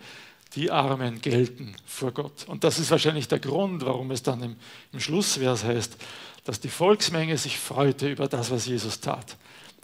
Die 0.55 0.72
Armen 0.72 1.22
gelten 1.22 1.75
vor 1.86 2.12
Gott. 2.12 2.48
Und 2.48 2.63
das 2.63 2.79
ist 2.79 2.91
wahrscheinlich 2.91 3.27
der 3.27 3.39
Grund, 3.39 3.86
warum 3.86 4.12
es 4.12 4.22
dann 4.22 4.43
im, 4.43 4.55
im 4.91 5.00
Schlussvers 5.00 5.63
heißt, 5.63 5.98
dass 6.43 6.60
die 6.60 6.69
Volksmenge 6.69 7.38
sich 7.38 7.57
freute 7.57 8.10
über 8.10 8.27
das, 8.27 8.51
was 8.51 8.65
Jesus 8.67 9.00
tat. 9.00 9.38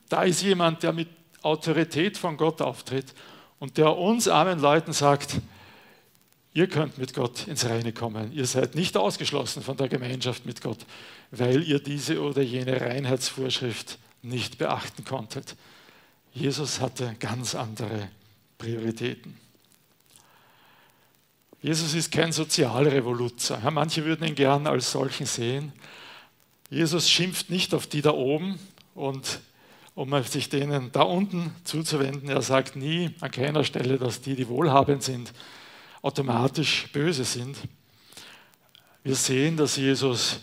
Da 0.10 0.24
ist 0.24 0.42
jemand, 0.42 0.84
der 0.84 0.94
mit 0.94 1.08
Autorität 1.42 2.18
von 2.18 2.38
Gott 2.38 2.62
auftritt 2.62 3.14
und 3.60 3.78
der 3.78 3.98
uns 3.98 4.28
armen 4.28 4.60
Leuten 4.60 4.94
sagt, 4.94 5.40
Ihr 6.54 6.68
könnt 6.68 6.98
mit 6.98 7.14
Gott 7.14 7.48
ins 7.48 7.66
Reine 7.66 7.94
kommen. 7.94 8.34
Ihr 8.34 8.46
seid 8.46 8.74
nicht 8.74 8.98
ausgeschlossen 8.98 9.62
von 9.62 9.78
der 9.78 9.88
Gemeinschaft 9.88 10.46
mit 10.46 10.62
Gott, 10.62 10.80
weil 11.32 11.64
ihr 11.64 11.80
diese 11.80 12.22
oder 12.22 12.42
jene 12.42 12.82
Reinheitsvorschrift 12.82 14.00
nicht 14.24 14.58
beachten 14.58 15.06
konntet. 15.06 15.56
Jesus 16.34 16.82
hatte 16.82 17.16
ganz 17.20 17.54
andere 17.54 18.10
Prioritäten. 18.58 19.38
Jesus 21.62 21.94
ist 21.94 22.12
kein 22.12 22.32
Sozialrevoluzer. 22.32 23.60
Manche 23.72 24.06
würden 24.06 24.26
ihn 24.26 24.36
gern 24.36 24.66
als 24.66 24.92
solchen 24.92 25.26
sehen. 25.26 25.74
Jesus 26.70 27.10
schimpft 27.10 27.50
nicht 27.50 27.74
auf 27.74 27.86
die 27.86 28.02
da 28.02 28.12
oben 28.12 28.58
und 28.96 29.42
um 29.94 30.24
sich 30.24 30.48
denen 30.48 30.94
da 30.94 31.02
unten 31.02 31.54
zuzuwenden. 31.66 32.30
Er 32.30 32.42
sagt 32.42 32.78
nie 32.78 33.10
an 33.20 33.32
keiner 33.32 33.66
Stelle, 33.66 33.98
dass 33.98 34.22
die, 34.22 34.36
die 34.36 34.48
wohlhabend 34.48 35.04
sind, 35.04 35.34
automatisch 36.02 36.88
böse 36.94 37.26
sind. 37.26 37.58
Wir 39.04 39.16
sehen, 39.16 39.58
dass 39.58 39.76
Jesus 39.76 40.40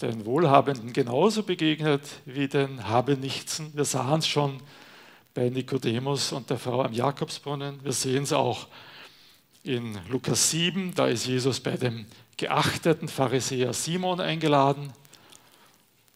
den 0.00 0.24
Wohlhabenden 0.24 0.92
genauso 0.92 1.42
begegnet 1.42 2.02
wie 2.24 2.46
den 2.46 2.86
Habenichtsen. 2.86 3.72
Wir 3.74 3.84
sahen 3.84 4.20
es 4.20 4.28
schon 4.28 4.60
bei 5.34 5.48
Nikodemus 5.48 6.30
und 6.30 6.50
der 6.50 6.58
Frau 6.58 6.82
am 6.82 6.92
Jakobsbrunnen. 6.92 7.82
Wir 7.82 7.92
sehen 7.92 8.22
es 8.22 8.32
auch 8.32 8.68
in 9.62 9.98
Lukas 10.08 10.50
7, 10.50 10.94
da 10.94 11.06
ist 11.06 11.26
Jesus 11.26 11.60
bei 11.60 11.76
dem 11.76 12.06
geachteten 12.36 13.08
Pharisäer 13.08 13.72
Simon 13.72 14.20
eingeladen. 14.20 14.92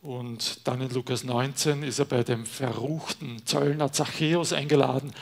Und 0.03 0.67
dann 0.67 0.81
in 0.81 0.91
Lukas 0.91 1.25
19 1.25 1.83
ist 1.83 1.99
er 1.99 2.05
bei 2.05 2.23
dem 2.23 2.47
verruchten 2.47 3.45
Zöllner 3.45 3.93
Zachäus 3.93 4.53
eingeladen. 4.53 5.13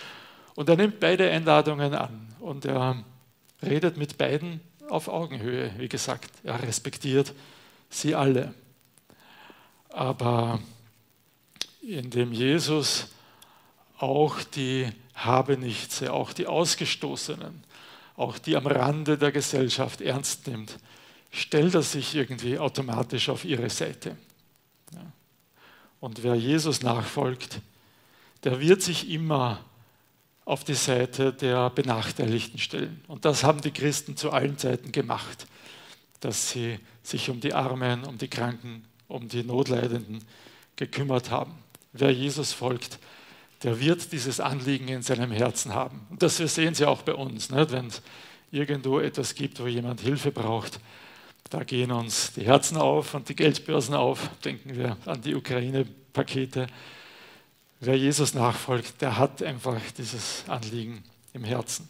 Und 0.55 0.69
er 0.69 0.77
nimmt 0.77 1.01
beide 1.01 1.31
Einladungen 1.31 1.95
an. 1.95 2.35
Und 2.41 2.65
er 2.65 3.05
redet 3.63 3.97
mit 3.97 4.19
beiden 4.19 4.61
auf 4.89 5.09
Augenhöhe, 5.09 5.73
wie 5.79 5.89
gesagt. 5.89 6.31
Er 6.45 6.63
respektiert 6.63 7.35
sie 7.91 8.15
alle. 8.15 8.55
Aber 9.89 10.61
indem 11.83 12.33
Jesus 12.33 13.09
auch 13.99 14.43
die 14.43 14.89
Habenichtse, 15.15 16.13
auch 16.13 16.33
die 16.33 16.47
Ausgestoßenen, 16.47 17.63
auch 18.17 18.39
die 18.39 18.57
am 18.57 18.67
Rande 18.67 19.19
der 19.19 19.33
Gesellschaft 19.33 20.01
ernst 20.01 20.47
nimmt, 20.47 20.79
stellt 21.31 21.75
er 21.75 21.83
sich 21.83 22.15
irgendwie 22.15 22.59
automatisch 22.59 23.29
auf 23.29 23.45
ihre 23.45 23.69
Seite. 23.71 24.17
Und 26.01 26.23
wer 26.23 26.35
Jesus 26.35 26.83
nachfolgt, 26.83 27.61
der 28.45 28.61
wird 28.61 28.83
sich 28.83 29.11
immer 29.11 29.65
auf 30.45 30.63
die 30.63 30.75
Seite 30.75 31.33
der 31.33 31.71
Benachteiligten 31.71 32.59
stellen. 32.59 33.03
Und 33.09 33.25
das 33.25 33.43
haben 33.43 33.63
die 33.63 33.71
Christen 33.71 34.17
zu 34.17 34.31
allen 34.31 34.59
Zeiten 34.59 34.93
gemacht, 34.93 35.47
dass 36.21 36.51
sie 36.51 36.79
sich 37.03 37.31
um 37.31 37.41
die 37.41 37.55
Armen, 37.55 38.05
um 38.05 38.19
die 38.19 38.29
Kranken, 38.29 38.85
um 39.09 39.29
die 39.29 39.43
Notleidenden 39.43 40.23
gekümmert 40.77 41.31
haben. 41.31 41.55
Wer 41.93 42.13
Jesus 42.13 42.53
folgt, 42.53 42.99
der 43.65 43.81
wird 43.81 44.13
dieses 44.13 44.39
Anliegen 44.39 44.87
in 44.87 45.03
seinem 45.03 45.33
Herzen 45.33 45.75
haben. 45.75 46.07
Und 46.11 46.23
das 46.23 46.37
sehen 46.37 46.75
Sie 46.75 46.85
auch 46.87 47.03
bei 47.03 47.15
uns, 47.15 47.51
nicht? 47.51 47.73
wenn 47.73 47.89
es 47.89 48.03
irgendwo 48.53 49.01
etwas 49.01 49.35
gibt, 49.35 49.59
wo 49.59 49.67
jemand 49.67 50.01
Hilfe 50.01 50.31
braucht. 50.31 50.79
Da 51.51 51.65
gehen 51.65 51.91
uns 51.91 52.33
die 52.35 52.45
Herzen 52.45 52.77
auf 52.77 53.15
und 53.15 53.29
die 53.29 53.35
Geldbörsen 53.35 53.95
auf. 53.95 54.31
Denken 54.45 54.77
wir 54.77 54.97
an 55.07 55.21
die 55.21 55.35
Ukraine-Pakete 55.35 56.69
wer 57.87 57.97
Jesus 57.97 58.35
nachfolgt, 58.35 59.01
der 59.01 59.19
hat 59.19 59.43
einfach 59.43 59.81
dieses 59.97 60.45
Anliegen 60.49 61.03
im 61.33 61.45
Herzen. 61.45 61.89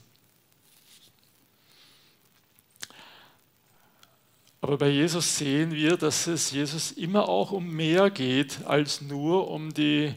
Aber 4.61 4.79
bei 4.79 4.89
Jesus 4.89 5.37
sehen 5.37 5.73
wir, 5.73 5.97
dass 5.97 6.27
es 6.27 6.51
Jesus 6.51 6.93
immer 6.93 7.29
auch 7.29 7.53
um 7.53 7.69
mehr 7.69 8.11
geht 8.11 8.65
als 8.65 9.03
nur 9.03 9.51
um 9.51 9.75
die 9.75 10.15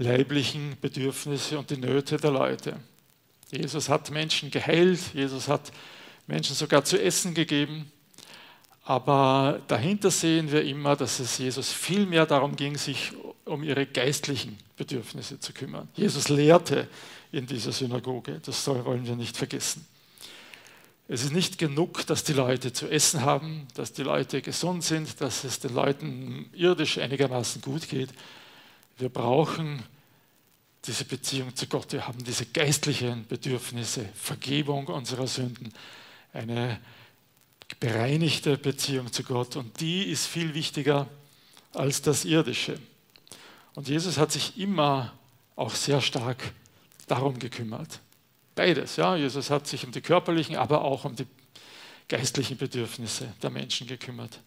leiblichen 0.00 0.76
Bedürfnisse 0.80 1.58
und 1.58 1.70
die 1.70 1.76
Nöte 1.76 2.16
der 2.16 2.30
Leute. 2.30 2.76
Jesus 3.50 3.88
hat 3.88 4.10
Menschen 4.10 4.50
geheilt, 4.50 5.00
Jesus 5.12 5.46
hat 5.46 5.72
Menschen 6.26 6.54
sogar 6.56 6.84
zu 6.84 7.00
essen 7.00 7.34
gegeben. 7.34 7.90
Aber 8.84 9.60
dahinter 9.68 10.10
sehen 10.10 10.50
wir 10.50 10.64
immer, 10.64 10.96
dass 10.96 11.20
es 11.20 11.38
Jesus 11.38 11.72
viel 11.72 12.06
mehr 12.06 12.26
darum 12.26 12.56
ging, 12.56 12.76
sich 12.78 13.12
um 13.44 13.62
ihre 13.62 13.86
geistlichen 13.86 14.56
Bedürfnisse 14.76 15.38
zu 15.38 15.52
kümmern. 15.52 15.88
Jesus 15.94 16.28
lehrte 16.28 16.88
in 17.30 17.46
dieser 17.46 17.72
Synagoge, 17.72 18.40
das 18.44 18.66
wollen 18.66 19.06
wir 19.06 19.16
nicht 19.16 19.36
vergessen. 19.36 19.86
Es 21.08 21.24
ist 21.24 21.32
nicht 21.32 21.58
genug, 21.58 22.06
dass 22.06 22.24
die 22.24 22.32
Leute 22.32 22.72
zu 22.72 22.88
essen 22.88 23.22
haben, 23.22 23.66
dass 23.74 23.92
die 23.92 24.02
Leute 24.02 24.40
gesund 24.40 24.84
sind, 24.84 25.20
dass 25.20 25.44
es 25.44 25.58
den 25.58 25.74
Leuten 25.74 26.48
irdisch 26.52 26.98
einigermaßen 26.98 27.60
gut 27.60 27.88
geht. 27.88 28.10
Wir 29.00 29.08
brauchen 29.08 29.82
diese 30.84 31.04
Beziehung 31.04 31.56
zu 31.56 31.66
Gott. 31.66 31.92
Wir 31.92 32.06
haben 32.06 32.22
diese 32.22 32.44
geistlichen 32.44 33.26
Bedürfnisse, 33.26 34.06
Vergebung 34.14 34.86
unserer 34.88 35.26
Sünden, 35.26 35.72
eine 36.34 36.78
bereinigte 37.78 38.58
Beziehung 38.58 39.10
zu 39.10 39.22
Gott. 39.22 39.56
Und 39.56 39.80
die 39.80 40.04
ist 40.04 40.26
viel 40.26 40.54
wichtiger 40.54 41.08
als 41.72 42.02
das 42.02 42.24
Irdische. 42.26 42.78
Und 43.74 43.88
Jesus 43.88 44.18
hat 44.18 44.32
sich 44.32 44.58
immer 44.58 45.12
auch 45.56 45.74
sehr 45.74 46.00
stark 46.00 46.52
darum 47.06 47.38
gekümmert. 47.38 48.00
Beides, 48.54 48.96
ja. 48.96 49.16
Jesus 49.16 49.48
hat 49.48 49.66
sich 49.66 49.84
um 49.86 49.92
die 49.92 50.02
körperlichen, 50.02 50.56
aber 50.56 50.82
auch 50.82 51.06
um 51.06 51.16
die 51.16 51.26
geistlichen 52.08 52.58
Bedürfnisse 52.58 53.32
der 53.42 53.50
Menschen 53.50 53.86
gekümmert. 53.86 54.40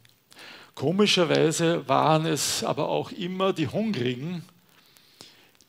Komischerweise 0.75 1.87
waren 1.87 2.25
es 2.25 2.63
aber 2.63 2.89
auch 2.89 3.11
immer 3.11 3.53
die 3.53 3.67
Hungrigen, 3.67 4.43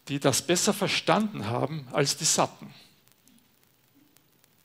die 0.08 0.18
das 0.18 0.42
besser 0.42 0.72
verstanden 0.72 1.46
haben 1.46 1.86
als 1.92 2.16
die 2.16 2.24
Satten. 2.24 2.72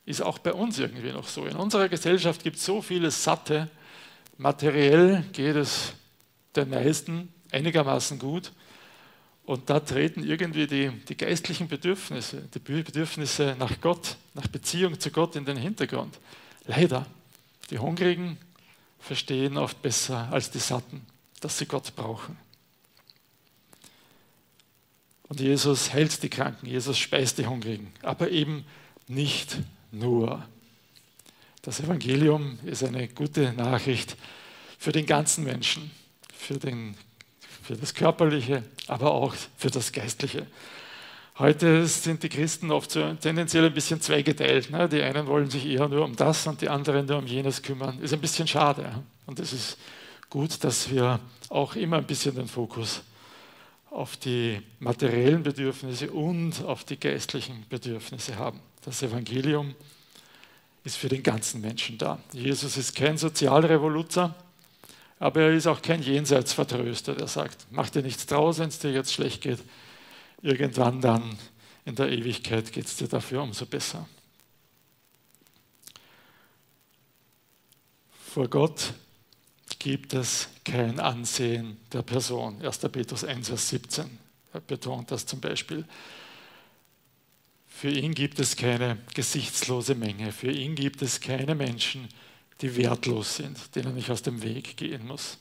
Ist 0.06 0.22
auch 0.22 0.40
bei 0.40 0.54
uns 0.54 0.80
irgendwie 0.80 1.12
noch 1.12 1.28
so. 1.28 1.46
In 1.46 1.56
unserer 1.56 1.88
Gesellschaft 1.88 2.44
gibt 2.44 2.58
es 2.58 2.66
so 2.66 2.82
viele 2.82 3.12
Satte. 3.12 3.70
Materiell 4.38 5.24
geht 5.34 5.56
es 5.56 5.94
den 6.56 6.70
meisten 6.70 7.32
einigermaßen 7.52 8.18
gut. 8.18 8.52
Und 9.46 9.70
da 9.70 9.80
treten 9.80 10.24
irgendwie 10.24 10.68
die, 10.68 10.90
die 11.08 11.18
geistlichen 11.18 11.68
Bedürfnisse, 11.68 12.48
die 12.54 12.60
Bedürfnisse 12.60 13.56
nach 13.58 13.82
Gott, 13.82 14.16
nach 14.34 14.48
Beziehung 14.48 15.00
zu 15.00 15.12
Gott 15.12 15.36
in 15.36 15.46
den 15.46 15.58
Hintergrund. 15.58 16.20
Leider. 16.66 17.06
Die 17.70 17.80
Hungrigen 17.80 18.38
verstehen 19.00 19.58
oft 19.58 19.82
besser 19.82 20.28
als 20.32 20.52
die 20.52 20.60
Satten, 20.60 21.06
dass 21.40 21.58
sie 21.58 21.66
Gott 21.66 21.96
brauchen. 21.96 22.38
Und 25.30 25.40
Jesus 25.40 25.94
hält 25.94 26.22
die 26.24 26.30
Kranken, 26.30 26.66
Jesus 26.66 26.98
speist 26.98 27.38
die 27.38 27.46
Hungrigen, 27.46 27.94
aber 28.02 28.32
eben 28.32 28.66
nicht 29.08 29.58
nur. 29.92 30.44
Das 31.62 31.80
Evangelium 31.80 32.58
ist 32.66 32.84
eine 32.84 33.08
gute 33.08 33.54
Nachricht 33.54 34.18
für 34.78 34.92
den 34.92 35.06
ganzen 35.06 35.44
Menschen, 35.44 35.92
für, 36.34 36.58
den, 36.58 36.96
für 37.62 37.76
das 37.76 37.94
Körperliche, 37.94 38.64
aber 38.88 39.12
auch 39.12 39.36
für 39.58 39.70
das 39.70 39.92
Geistliche. 39.92 40.48
Heute 41.40 41.88
sind 41.88 42.22
die 42.22 42.28
Christen 42.28 42.70
oft 42.70 42.92
so 42.92 43.14
tendenziell 43.14 43.66
ein 43.66 43.74
bisschen 43.74 44.02
zweigeteilt. 44.02 44.72
Ne? 44.72 44.90
Die 44.90 45.02
einen 45.02 45.26
wollen 45.26 45.50
sich 45.50 45.66
eher 45.66 45.88
nur 45.88 46.04
um 46.04 46.14
das 46.14 46.46
und 46.48 46.60
die 46.60 46.68
anderen 46.68 47.06
nur 47.06 47.18
um 47.18 47.26
jenes 47.26 47.62
kümmern. 47.62 47.98
Ist 48.02 48.14
ein 48.14 48.20
bisschen 48.20 48.46
schade. 48.46 49.02
Und 49.26 49.40
es 49.40 49.54
ist 49.54 49.78
gut, 50.30 50.62
dass 50.66 50.90
wir 50.90 51.22
auch 51.48 51.78
immer 51.78 52.00
ein 52.00 52.04
bisschen 52.04 52.36
den 52.36 52.50
Fokus 52.50 53.04
auf 53.90 54.18
die 54.18 54.62
materiellen 54.80 55.42
Bedürfnisse 55.42 56.12
und 56.12 56.62
auf 56.66 56.84
die 56.84 57.00
geistlichen 57.00 57.66
Bedürfnisse 57.70 58.38
haben. 58.38 58.60
Das 58.84 59.02
Evangelium 59.02 59.76
ist 60.84 60.98
für 60.98 61.08
den 61.08 61.24
ganzen 61.24 61.62
Menschen 61.62 61.98
da. 61.98 62.20
Jesus 62.34 62.76
ist 62.76 62.98
kein 62.98 63.18
Sozialrevoluzer, 63.18 64.36
aber 65.20 65.44
er 65.44 65.54
ist 65.54 65.68
auch 65.68 65.82
kein 65.82 66.02
Jenseitsvertröster, 66.02 67.16
der 67.16 67.28
sagt, 67.28 67.66
mach 67.72 67.90
dir 67.90 68.02
nichts 68.02 68.26
draus, 68.26 68.60
wenn 68.60 68.68
es 68.68 68.80
dir 68.80 68.92
jetzt 68.92 69.14
schlecht 69.14 69.42
geht. 69.42 69.60
Irgendwann 70.42 71.02
dann 71.02 71.38
in 71.86 71.96
der 71.96 72.10
Ewigkeit 72.10 72.72
geht 72.72 72.86
es 72.86 72.96
dir 72.96 73.08
dafür 73.08 73.42
umso 73.42 73.66
besser. 73.66 74.08
Vor 78.12 78.48
Gott 78.48 78.94
gibt 79.80 80.14
es 80.14 80.50
kein 80.64 81.00
Ansehen 81.00 81.78
der 81.92 82.04
Person. 82.04 82.62
1. 82.64 82.80
Petrus 82.80 83.24
1, 83.24 83.50
Vers 83.50 83.70
17 83.70 84.20
er 84.54 84.62
betont 84.62 85.12
das 85.12 85.26
zum 85.26 85.40
Beispiel. 85.40 85.86
Für 87.68 87.90
ihn 87.90 88.14
gibt 88.14 88.40
es 88.40 88.56
keine 88.56 88.98
gesichtslose 89.14 89.96
Menge. 89.96 90.32
Für 90.32 90.52
ihn 90.52 90.76
gibt 90.76 91.02
es 91.02 91.22
keine 91.22 91.56
Menschen, 91.56 92.08
die 92.62 92.76
wertlos 92.76 93.38
sind, 93.38 93.76
denen 93.76 93.98
ich 93.98 94.12
aus 94.12 94.22
dem 94.22 94.42
Weg 94.42 94.76
gehen 94.76 95.08
muss. 95.08 95.38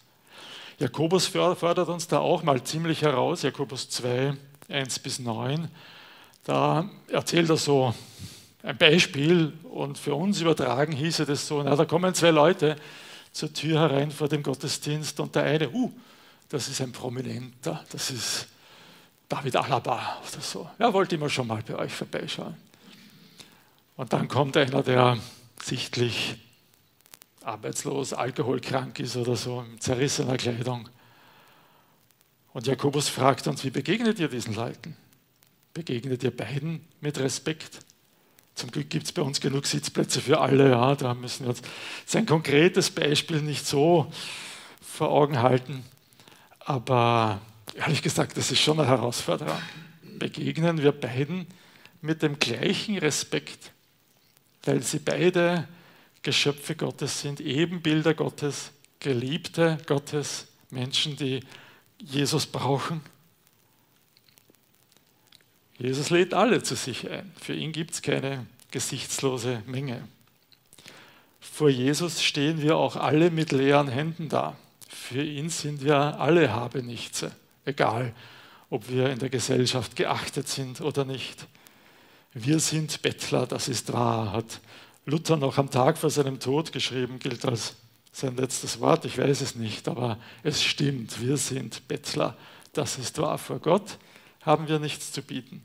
Jakobus 0.79 1.27
fordert 1.27 1.89
uns 1.89 2.07
da 2.07 2.21
auch 2.21 2.45
mal 2.45 2.63
ziemlich 2.63 3.03
heraus, 3.03 3.43
Jakobus 3.43 3.89
2, 3.89 4.37
1 4.69 4.99
bis 4.99 5.19
9. 5.19 5.69
Da 6.45 6.89
erzählt 7.09 7.51
er 7.51 7.57
so 7.57 7.95
ein 8.63 8.77
Beispiel 8.77 9.53
und 9.65 9.99
für 9.99 10.15
uns 10.15 10.41
übertragen 10.41 10.93
hieße 10.93 11.27
das 11.27 11.47
so, 11.47 11.63
na, 11.63 11.77
da 11.77 11.85
kommen 11.85 12.15
zwei 12.15 12.31
Leute, 12.31 12.77
zur 13.33 13.53
Tür 13.53 13.81
herein 13.81 14.11
vor 14.11 14.29
dem 14.29 14.43
Gottesdienst 14.43 15.21
und 15.21 15.35
der 15.35 15.45
eine, 15.45 15.71
uh, 15.71 15.93
das 16.49 16.69
ist 16.69 16.81
ein 16.81 16.93
Prominenter, 16.93 17.85
das 17.91 18.11
ist 18.11 18.49
David 19.29 19.57
Alaba 19.57 20.19
oder 20.21 20.41
so. 20.41 20.69
Ja, 20.79 20.93
wollte 20.93 21.15
immer 21.15 21.29
schon 21.29 21.47
mal 21.47 21.63
bei 21.63 21.77
euch 21.77 21.93
vorbeischauen. 21.93 22.57
Und 23.97 24.13
dann 24.13 24.29
kommt 24.29 24.57
einer, 24.57 24.83
der 24.83 25.19
sichtlich 25.63 26.37
arbeitslos, 27.43 28.13
alkoholkrank 28.13 28.99
ist 29.01 29.17
oder 29.17 29.37
so, 29.37 29.61
in 29.61 29.81
zerrissener 29.81 30.37
Kleidung. 30.37 30.89
Und 32.59 32.67
Jakobus 32.67 33.09
fragt 33.09 33.47
uns, 33.47 33.63
wie 33.63 33.71
begegnet 33.71 34.19
ihr 34.19 34.27
diesen 34.27 34.53
Leuten? 34.53 34.97
Begegnet 35.75 36.25
ihr 36.25 36.37
beiden 36.37 36.81
mit 37.01 37.17
Respekt? 37.21 37.79
Zum 38.57 38.73
Glück 38.73 38.91
gibt 38.91 39.07
es 39.07 39.13
bei 39.13 39.23
uns 39.23 39.41
genug 39.41 39.65
Sitzplätze 39.65 40.21
für 40.21 40.41
alle. 40.41 40.71
Ja, 40.71 40.97
da 40.97 41.15
müssen 41.15 41.45
wir 41.45 41.51
uns 41.51 41.63
sein 42.05 42.27
konkretes 42.27 42.91
Beispiel 42.91 43.43
nicht 43.43 43.65
so 43.65 44.13
vor 44.83 45.13
Augen 45.13 45.41
halten. 45.41 45.85
Aber 46.59 47.41
ehrlich 47.77 48.03
gesagt, 48.03 48.37
das 48.37 48.51
ist 48.51 48.61
schon 48.61 48.81
eine 48.81 48.89
Herausforderung. 48.89 49.63
Begegnen 50.19 50.83
wir 50.83 50.91
beiden 50.91 51.47
mit 52.01 52.23
dem 52.23 52.41
gleichen 52.41 52.99
Respekt, 52.99 53.71
weil 54.65 54.83
sie 54.83 54.99
beide 54.99 55.69
Geschöpfe 56.23 56.75
Gottes 56.75 57.21
sind, 57.21 57.39
Ebenbilder 57.39 58.15
Gottes, 58.15 58.73
Geliebte 58.99 59.79
Gottes, 59.87 60.49
Menschen, 60.71 61.15
die 61.15 61.39
Jesus 61.99 62.47
brauchen. 62.47 63.01
Jesus 65.79 66.11
lädt 66.11 66.35
alle 66.35 66.63
zu 66.63 66.75
sich 66.75 67.09
ein. 67.09 67.33
Für 67.41 67.55
ihn 67.55 67.73
gibt 67.73 67.93
es 67.93 68.03
keine 68.03 68.47
gesichtslose 68.71 69.63
Menge. 69.67 70.07
Vor 71.41 71.71
Jesus 71.71 72.23
stehen 72.23 72.61
wir 72.61 72.77
auch 72.77 72.97
alle 72.97 73.31
mit 73.31 73.53
leeren 73.53 73.89
Händen 73.89 74.29
da. 74.29 74.57
Für 74.89 75.23
ihn 75.23 75.51
sind 75.51 75.83
wir 75.83 75.97
alle 75.97 76.53
Habenichtse, 76.53 77.33
egal 77.65 78.15
ob 78.71 78.89
wir 78.91 79.11
in 79.11 79.19
der 79.19 79.31
Gesellschaft 79.31 79.97
geachtet 79.97 80.49
sind 80.49 80.81
oder 80.81 81.05
nicht. 81.05 81.47
Wir 82.35 82.61
sind 82.61 83.03
Bettler, 83.03 83.47
das 83.47 83.69
ist 83.69 83.93
wahr, 83.93 84.33
hat 84.33 84.61
Luther 85.07 85.37
noch 85.37 85.57
am 85.57 85.71
Tag 85.71 85.97
vor 85.97 86.11
seinem 86.11 86.39
Tod 86.39 86.73
geschrieben, 86.73 87.19
gilt 87.19 87.45
als 87.47 87.77
sein 88.13 88.37
letztes 88.37 88.81
Wort, 88.81 89.05
ich 89.05 89.19
weiß 89.19 89.41
es 89.41 89.55
nicht, 89.55 89.89
aber 89.89 90.19
es 90.43 90.63
stimmt, 90.63 91.21
wir 91.21 91.37
sind 91.37 91.87
Bettler, 91.89 92.37
das 92.73 92.99
ist 92.99 93.19
wahr. 93.19 93.39
Vor 93.39 93.59
Gott 93.59 93.99
haben 94.43 94.69
wir 94.69 94.79
nichts 94.79 95.13
zu 95.13 95.23
bieten. 95.23 95.65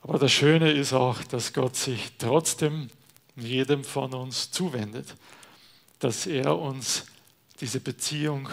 Aber 0.00 0.18
das 0.18 0.32
Schöne 0.32 0.72
ist 0.72 0.92
auch, 0.92 1.22
dass 1.24 1.52
Gott 1.52 1.76
sich 1.76 2.12
trotzdem 2.18 2.88
jedem 3.36 3.84
von 3.84 4.12
uns 4.14 4.50
zuwendet, 4.50 5.14
dass 5.98 6.26
er 6.26 6.58
uns 6.58 7.06
diese 7.60 7.80
Beziehung 7.80 8.48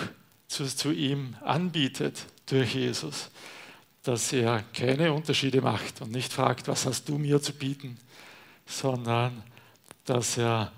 zu, 0.47 0.65
zu 0.65 0.91
ihm 0.91 1.35
anbietet 1.41 2.25
durch 2.45 2.75
Jesus, 2.75 3.29
dass 4.03 4.31
er 4.31 4.63
keine 4.73 5.13
Unterschiede 5.13 5.61
macht 5.61 6.01
und 6.01 6.11
nicht 6.11 6.31
fragt, 6.31 6.67
was 6.67 6.85
hast 6.85 7.09
du 7.09 7.17
mir 7.17 7.41
zu 7.41 7.53
bieten, 7.53 7.97
sondern 8.65 9.43
dass 10.05 10.37
er 10.37 10.71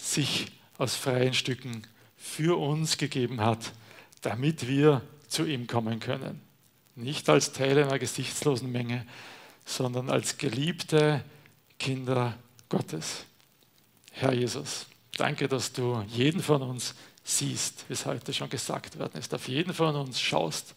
sich 0.00 0.46
aus 0.78 0.94
freien 0.94 1.34
Stücken 1.34 1.82
für 2.16 2.58
uns 2.58 2.98
gegeben 2.98 3.40
hat, 3.40 3.72
damit 4.22 4.66
wir 4.66 5.02
zu 5.28 5.44
ihm 5.44 5.66
kommen 5.66 6.00
können. 6.00 6.40
Nicht 6.94 7.28
als 7.28 7.52
Teil 7.52 7.82
einer 7.82 7.98
gesichtslosen 7.98 8.72
Menge, 8.72 9.06
sondern 9.64 10.10
als 10.10 10.38
geliebte 10.38 11.22
Kinder 11.78 12.38
Gottes. 12.68 13.26
Herr 14.12 14.32
Jesus, 14.32 14.86
danke, 15.16 15.48
dass 15.48 15.72
du 15.72 16.02
jeden 16.08 16.42
von 16.42 16.62
uns 16.62 16.94
siehst, 17.22 17.84
wie 17.88 17.92
es 17.92 18.06
heute 18.06 18.32
schon 18.32 18.48
gesagt 18.48 18.98
worden 18.98 19.18
ist, 19.18 19.34
auf 19.34 19.48
jeden 19.48 19.74
von 19.74 19.94
uns 19.96 20.20
schaust, 20.20 20.74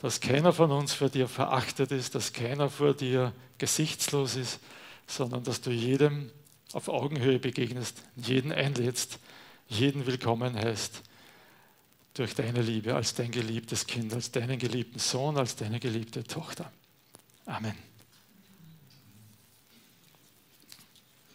dass 0.00 0.20
keiner 0.20 0.52
von 0.52 0.70
uns 0.70 0.92
vor 0.92 1.08
dir 1.08 1.26
verachtet 1.26 1.90
ist, 1.90 2.14
dass 2.14 2.32
keiner 2.32 2.68
vor 2.68 2.94
dir 2.94 3.32
gesichtslos 3.58 4.36
ist, 4.36 4.60
sondern 5.06 5.42
dass 5.42 5.60
du 5.60 5.70
jedem 5.70 6.30
auf 6.74 6.88
Augenhöhe 6.88 7.38
begegnest, 7.38 8.02
jeden 8.16 8.52
einlädst, 8.52 9.18
jeden 9.68 10.06
willkommen 10.06 10.56
heißt 10.56 11.02
durch 12.14 12.34
deine 12.34 12.62
Liebe 12.62 12.94
als 12.94 13.14
dein 13.14 13.30
geliebtes 13.30 13.86
Kind, 13.86 14.12
als 14.12 14.30
deinen 14.30 14.58
geliebten 14.58 14.98
Sohn, 14.98 15.36
als 15.38 15.56
deine 15.56 15.80
geliebte 15.80 16.24
Tochter. 16.24 16.70
Amen. 17.46 17.93